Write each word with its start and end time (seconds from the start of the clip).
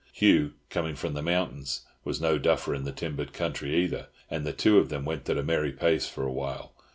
Hugh, 0.11 0.53
coming 0.71 0.95
from 0.95 1.13
the 1.13 1.21
mountains, 1.21 1.81
was 2.03 2.19
no 2.19 2.39
duffer 2.39 2.73
in 2.73 2.91
timbered 2.95 3.33
country 3.33 3.75
either, 3.83 4.07
and 4.31 4.43
the 4.47 4.51
two 4.51 4.79
of 4.79 4.89
them 4.89 5.05
went 5.05 5.29
at 5.29 5.37
a 5.37 5.43
merry 5.43 5.71
pace 5.71 6.07
for 6.09 6.23
a 6.23 6.33
while. 6.33 6.73